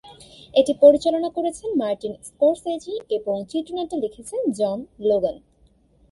এটি 0.53 0.73
পরিচালনা 0.81 1.29
করেছেন 1.29 1.69
মার্টিন 1.77 2.13
স্কোরসেজি 2.23 2.93
এবং 3.09 3.35
চিত্রনাট্য 3.49 3.93
লিখেছেন 3.95 4.41
জন 4.51 4.77
লোগান। 5.09 5.35